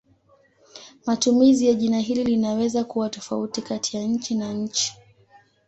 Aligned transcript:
Matumizi 1.05 1.67
ya 1.67 1.73
jina 1.73 1.99
hili 1.99 2.23
linaweza 2.23 2.83
kuwa 2.83 3.09
tofauti 3.09 3.61
kati 3.61 3.97
ya 3.97 4.03
nchi 4.03 4.35
na 4.35 4.53
nchi. 4.53 4.93